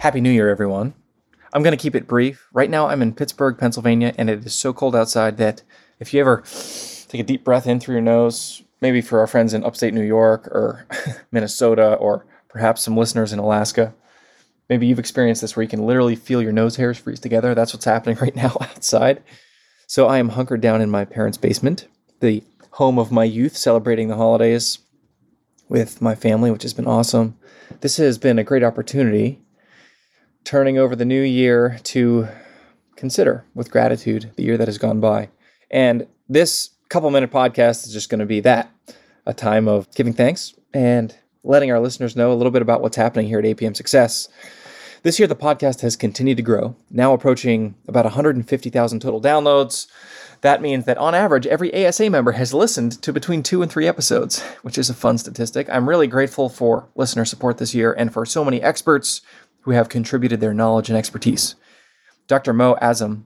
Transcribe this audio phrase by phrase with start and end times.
[0.00, 0.94] Happy New Year, everyone.
[1.52, 2.46] I'm going to keep it brief.
[2.52, 5.64] Right now, I'm in Pittsburgh, Pennsylvania, and it is so cold outside that
[5.98, 6.44] if you ever
[7.08, 10.04] take a deep breath in through your nose, maybe for our friends in upstate New
[10.04, 10.86] York or
[11.32, 13.92] Minnesota, or perhaps some listeners in Alaska,
[14.68, 17.56] maybe you've experienced this where you can literally feel your nose hairs freeze together.
[17.56, 19.20] That's what's happening right now outside.
[19.88, 21.88] So I am hunkered down in my parents' basement,
[22.20, 24.78] the home of my youth, celebrating the holidays
[25.68, 27.36] with my family, which has been awesome.
[27.80, 29.40] This has been a great opportunity
[30.48, 32.26] turning over the new year to
[32.96, 35.28] consider with gratitude the year that has gone by.
[35.70, 38.70] And this couple minute podcast is just going to be that
[39.26, 42.96] a time of giving thanks and letting our listeners know a little bit about what's
[42.96, 44.30] happening here at APM Success.
[45.02, 49.86] This year, the podcast has continued to grow, now approaching about 150,000 total downloads.
[50.40, 53.86] That means that on average, every ASA member has listened to between two and three
[53.86, 55.68] episodes, which is a fun statistic.
[55.70, 59.20] I'm really grateful for listener support this year and for so many experts
[59.62, 61.54] who have contributed their knowledge and expertise.
[62.26, 62.52] Dr.
[62.52, 63.24] Mo Azam,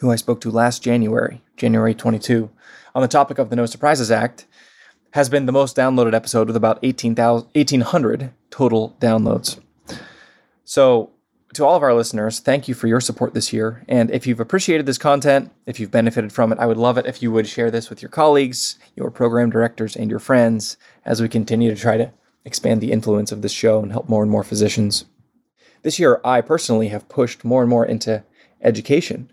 [0.00, 2.50] who I spoke to last January, January 22,
[2.94, 4.46] on the topic of the No Surprises Act,
[5.12, 9.60] has been the most downloaded episode with about 1,800 total downloads.
[10.64, 11.10] So,
[11.52, 13.84] to all of our listeners, thank you for your support this year.
[13.88, 17.06] And if you've appreciated this content, if you've benefited from it, I would love it
[17.06, 21.22] if you would share this with your colleagues, your program directors, and your friends as
[21.22, 22.12] we continue to try to
[22.44, 25.04] expand the influence of this show and help more and more physicians.
[25.84, 28.24] This year, I personally have pushed more and more into
[28.62, 29.30] education.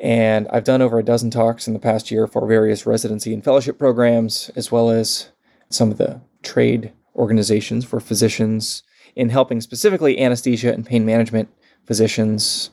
[0.00, 3.42] And I've done over a dozen talks in the past year for various residency and
[3.42, 5.30] fellowship programs, as well as
[5.68, 8.84] some of the trade organizations for physicians
[9.16, 11.48] in helping specifically anesthesia and pain management
[11.84, 12.70] physicians,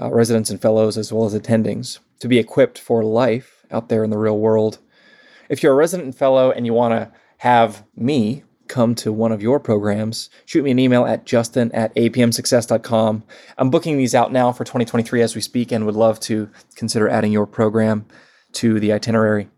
[0.00, 4.04] uh, residents and fellows, as well as attendings, to be equipped for life out there
[4.04, 4.78] in the real world.
[5.48, 9.32] If you're a resident and fellow and you want to have me come to one
[9.32, 13.24] of your programs, shoot me an email at justin at apmsuccess.com.
[13.58, 17.08] I'm booking these out now for 2023 as we speak and would love to consider
[17.08, 18.06] adding your program
[18.52, 19.48] to the itinerary.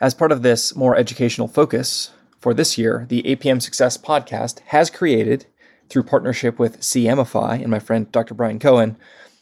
[0.00, 4.88] As part of this more educational focus for this year, the APM Success podcast has
[4.88, 5.46] created,
[5.90, 8.34] through partnership with CMEfy and my friend Dr.
[8.34, 8.96] Brian Cohen,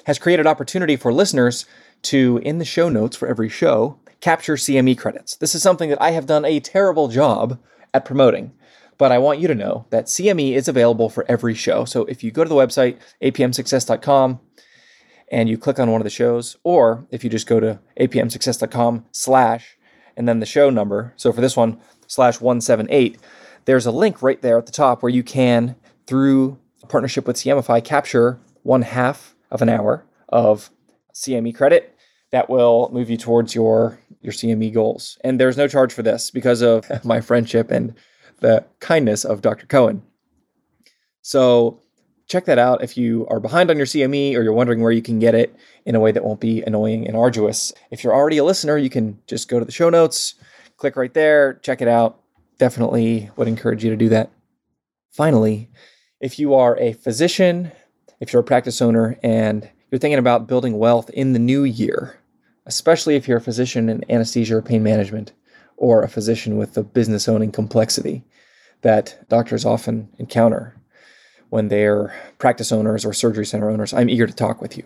[0.07, 1.67] has created opportunity for listeners
[2.03, 5.37] to, in the show notes for every show, capture CME credits.
[5.37, 7.59] This is something that I have done a terrible job
[7.95, 8.53] at promoting.
[8.99, 11.85] But I want you to know that CME is available for every show.
[11.85, 14.41] So if you go to the website, apmsuccess.com,
[15.31, 19.07] and you click on one of the shows, or if you just go to apmsuccess.com
[19.13, 19.79] slash
[20.17, 21.13] and then the show number.
[21.17, 21.79] So for this one,
[22.09, 23.19] slash 178,
[23.67, 27.37] there's a link right there at the top where you can, through a partnership with
[27.37, 30.71] CMEfy, capture one half of an hour of
[31.15, 31.95] CME credit
[32.31, 35.19] that will move you towards your your CME goals.
[35.23, 37.95] And there's no charge for this because of my friendship and
[38.41, 39.67] the kindness of Dr.
[39.67, 40.03] Cohen.
[41.23, 41.81] So
[42.29, 45.03] check that out if you are behind on your CME or you're wondering where you
[45.03, 47.73] can get it in a way that won't be annoying and arduous.
[47.91, 50.35] If you're already a listener, you can just go to the show notes,
[50.77, 52.21] click right there, check it out.
[52.59, 54.31] Definitely would encourage you to do that.
[55.11, 55.71] Finally,
[56.21, 57.73] if you are a physician,
[58.21, 62.19] if you're a practice owner, and you're thinking about building wealth in the new year,
[62.69, 65.33] especially if you're a physician in anesthesia or pain management,
[65.77, 68.25] or a physician with the business owning complexity
[68.83, 70.75] that doctors often encounter
[71.51, 74.85] when they're practice owners or surgery center owners, I'm eager to talk with you.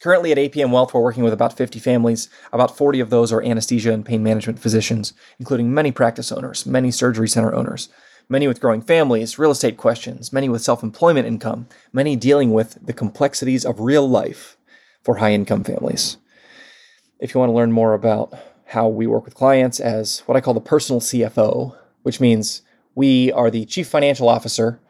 [0.00, 2.28] Currently at APM Wealth, we're working with about 50 families.
[2.52, 6.90] About 40 of those are anesthesia and pain management physicians, including many practice owners, many
[6.90, 7.88] surgery center owners,
[8.28, 12.78] many with growing families, real estate questions, many with self employment income, many dealing with
[12.84, 14.56] the complexities of real life
[15.02, 16.18] for high income families.
[17.18, 18.34] If you want to learn more about
[18.66, 22.62] how we work with clients as what I call the personal CFO, which means
[22.94, 24.80] we are the chief financial officer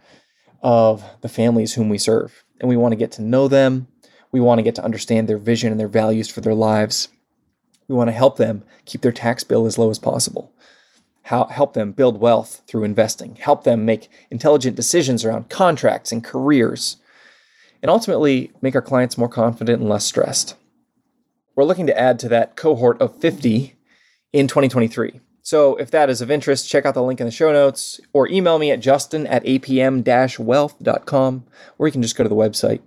[0.63, 2.45] of the families whom we serve.
[2.61, 3.89] And we want to get to know them.
[4.33, 7.09] We want to get to understand their vision and their values for their lives.
[7.89, 10.53] We want to help them keep their tax bill as low as possible.
[11.23, 16.99] Help them build wealth through investing, help them make intelligent decisions around contracts and careers,
[17.83, 20.55] and ultimately make our clients more confident and less stressed.
[21.57, 23.75] We're looking to add to that cohort of 50
[24.33, 25.21] in 2023.
[25.43, 28.29] So if that is of interest, check out the link in the show notes or
[28.29, 31.45] email me at justin at apm-wealth.com
[31.79, 32.81] or you can just go to the website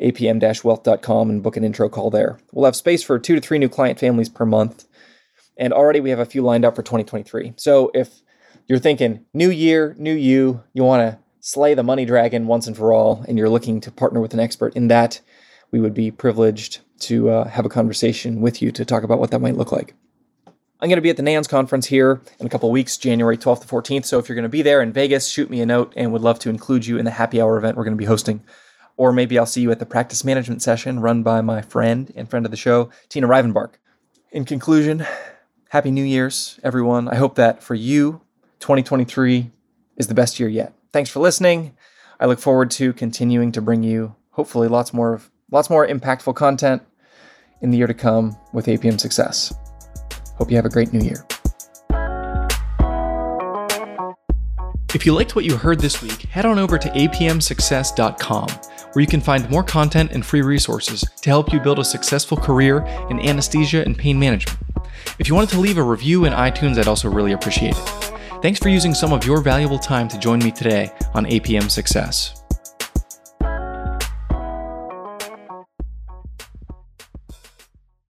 [0.00, 2.38] apm-wealth.com and book an intro call there.
[2.52, 4.86] We'll have space for two to three new client families per month.
[5.56, 7.54] And already we have a few lined up for 2023.
[7.56, 8.20] So if
[8.68, 12.76] you're thinking new year, new you, you want to slay the money dragon once and
[12.76, 15.20] for all, and you're looking to partner with an expert in that,
[15.72, 19.30] we would be privileged to uh, have a conversation with you to talk about what
[19.30, 19.94] that might look like.
[20.80, 23.62] I'm going to be at the NANS conference here in a couple weeks, January 12th
[23.62, 24.04] to 14th.
[24.04, 26.22] So if you're going to be there in Vegas, shoot me a note and would
[26.22, 28.44] love to include you in the happy hour event we're going to be hosting.
[28.96, 32.30] Or maybe I'll see you at the practice management session run by my friend and
[32.30, 33.74] friend of the show, Tina Rivenbark.
[34.30, 35.04] In conclusion,
[35.70, 37.08] Happy New Year's, everyone.
[37.08, 38.20] I hope that for you,
[38.60, 39.50] 2023
[39.96, 40.72] is the best year yet.
[40.92, 41.76] Thanks for listening.
[42.20, 46.34] I look forward to continuing to bring you hopefully lots more of lots more impactful
[46.34, 46.82] content
[47.60, 49.54] in the year to come with APM Success.
[50.36, 51.26] Hope you have a great new year.
[54.94, 59.06] If you liked what you heard this week, head on over to apmsuccess.com, where you
[59.06, 62.78] can find more content and free resources to help you build a successful career
[63.10, 64.58] in anesthesia and pain management.
[65.18, 68.12] If you wanted to leave a review in iTunes, I'd also really appreciate it.
[68.40, 72.37] Thanks for using some of your valuable time to join me today on APM Success.